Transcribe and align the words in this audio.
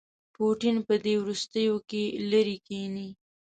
پوټین 0.35 0.77
په 0.87 0.95
دې 1.03 1.13
وروستیوکې 1.21 2.03
لیرې 2.29 2.57
کښيني. 2.65 3.07